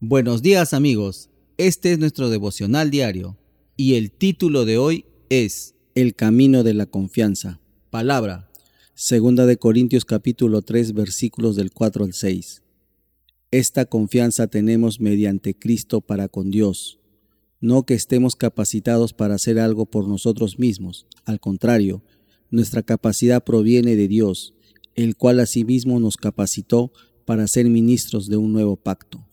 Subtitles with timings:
[0.00, 3.38] Buenos días amigos, este es nuestro devocional diario
[3.78, 7.62] y el título de hoy es El camino de la confianza.
[7.88, 8.50] Palabra.
[8.92, 12.62] Segunda de Corintios capítulo 3 versículos del 4 al 6.
[13.50, 17.00] Esta confianza tenemos mediante Cristo para con Dios,
[17.62, 22.04] no que estemos capacitados para hacer algo por nosotros mismos, al contrario,
[22.50, 24.52] nuestra capacidad proviene de Dios,
[24.94, 26.92] el cual asimismo nos capacitó
[27.24, 29.26] para ser ministros de un nuevo pacto.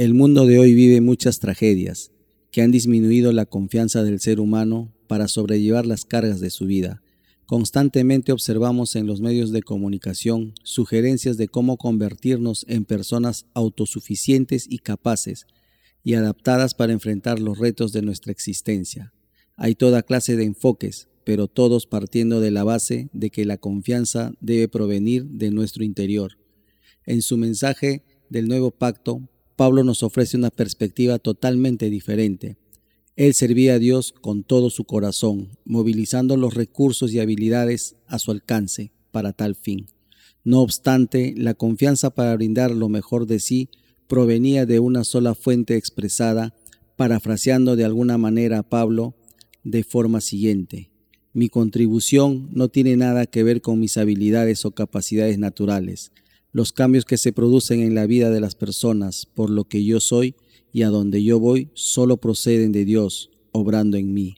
[0.00, 2.10] El mundo de hoy vive muchas tragedias
[2.50, 7.02] que han disminuido la confianza del ser humano para sobrellevar las cargas de su vida.
[7.44, 14.78] Constantemente observamos en los medios de comunicación sugerencias de cómo convertirnos en personas autosuficientes y
[14.78, 15.44] capaces
[16.02, 19.12] y adaptadas para enfrentar los retos de nuestra existencia.
[19.54, 24.32] Hay toda clase de enfoques, pero todos partiendo de la base de que la confianza
[24.40, 26.38] debe provenir de nuestro interior.
[27.04, 29.28] En su mensaje del nuevo pacto,
[29.60, 32.56] Pablo nos ofrece una perspectiva totalmente diferente.
[33.14, 38.30] Él servía a Dios con todo su corazón, movilizando los recursos y habilidades a su
[38.30, 39.84] alcance para tal fin.
[40.44, 43.68] No obstante, la confianza para brindar lo mejor de sí
[44.08, 46.54] provenía de una sola fuente expresada,
[46.96, 49.14] parafraseando de alguna manera a Pablo
[49.62, 50.90] de forma siguiente.
[51.34, 56.12] Mi contribución no tiene nada que ver con mis habilidades o capacidades naturales.
[56.52, 60.00] Los cambios que se producen en la vida de las personas por lo que yo
[60.00, 60.34] soy
[60.72, 64.36] y a donde yo voy solo proceden de Dios, obrando en mí.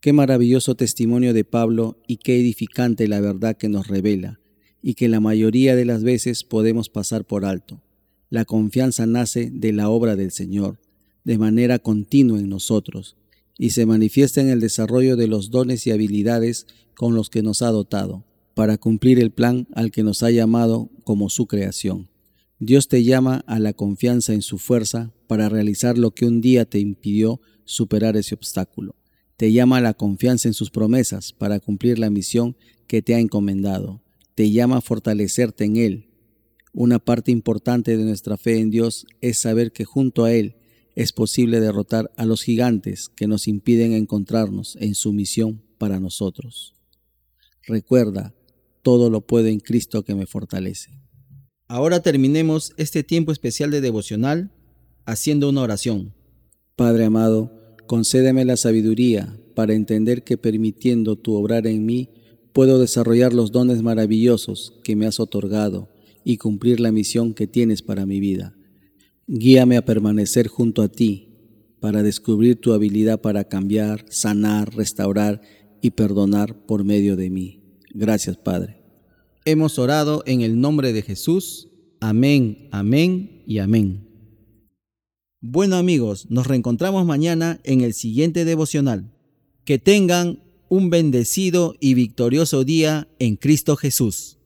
[0.00, 4.40] Qué maravilloso testimonio de Pablo y qué edificante la verdad que nos revela,
[4.82, 7.82] y que la mayoría de las veces podemos pasar por alto.
[8.28, 10.78] La confianza nace de la obra del Señor,
[11.24, 13.16] de manera continua en nosotros,
[13.58, 17.60] y se manifiesta en el desarrollo de los dones y habilidades con los que nos
[17.62, 22.08] ha dotado para cumplir el plan al que nos ha llamado como su creación.
[22.58, 26.66] Dios te llama a la confianza en su fuerza para realizar lo que un día
[26.66, 28.96] te impidió superar ese obstáculo.
[29.36, 32.56] Te llama a la confianza en sus promesas para cumplir la misión
[32.86, 34.02] que te ha encomendado.
[34.34, 36.10] Te llama a fortalecerte en Él.
[36.74, 40.56] Una parte importante de nuestra fe en Dios es saber que junto a Él
[40.94, 46.74] es posible derrotar a los gigantes que nos impiden encontrarnos en su misión para nosotros.
[47.66, 48.34] Recuerda,
[48.82, 50.90] todo lo puedo en Cristo que me fortalece.
[51.68, 54.50] Ahora terminemos este tiempo especial de devocional
[55.04, 56.14] haciendo una oración.
[56.76, 57.52] Padre amado,
[57.86, 62.10] concédeme la sabiduría para entender que permitiendo tu obrar en mí,
[62.52, 65.88] puedo desarrollar los dones maravillosos que me has otorgado
[66.24, 68.56] y cumplir la misión que tienes para mi vida.
[69.26, 71.28] Guíame a permanecer junto a ti
[71.80, 75.40] para descubrir tu habilidad para cambiar, sanar, restaurar
[75.80, 77.59] y perdonar por medio de mí.
[77.94, 78.82] Gracias, Padre.
[79.44, 81.68] Hemos orado en el nombre de Jesús.
[82.00, 84.06] Amén, amén y amén.
[85.40, 89.10] Bueno amigos, nos reencontramos mañana en el siguiente devocional.
[89.64, 94.39] Que tengan un bendecido y victorioso día en Cristo Jesús.